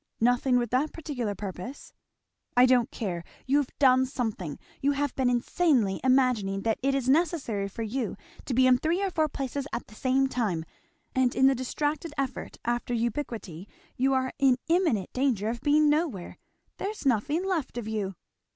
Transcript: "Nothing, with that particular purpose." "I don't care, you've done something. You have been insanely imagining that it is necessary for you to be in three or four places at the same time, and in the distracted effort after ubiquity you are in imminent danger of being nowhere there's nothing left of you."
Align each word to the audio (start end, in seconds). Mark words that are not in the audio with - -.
"Nothing, 0.19 0.57
with 0.57 0.71
that 0.71 0.91
particular 0.93 1.35
purpose." 1.35 1.93
"I 2.57 2.65
don't 2.65 2.89
care, 2.89 3.23
you've 3.45 3.69
done 3.77 4.07
something. 4.07 4.57
You 4.81 4.93
have 4.93 5.13
been 5.13 5.29
insanely 5.29 6.01
imagining 6.03 6.63
that 6.63 6.79
it 6.81 6.95
is 6.95 7.07
necessary 7.07 7.67
for 7.67 7.83
you 7.83 8.17
to 8.45 8.55
be 8.55 8.65
in 8.65 8.79
three 8.79 9.03
or 9.03 9.11
four 9.11 9.27
places 9.29 9.67
at 9.71 9.85
the 9.85 9.93
same 9.93 10.25
time, 10.27 10.65
and 11.13 11.35
in 11.35 11.45
the 11.45 11.53
distracted 11.53 12.15
effort 12.17 12.57
after 12.65 12.95
ubiquity 12.95 13.67
you 13.95 14.11
are 14.15 14.33
in 14.39 14.57
imminent 14.67 15.13
danger 15.13 15.49
of 15.49 15.61
being 15.61 15.87
nowhere 15.87 16.39
there's 16.77 17.05
nothing 17.05 17.45
left 17.45 17.77
of 17.77 17.87
you." 17.87 18.15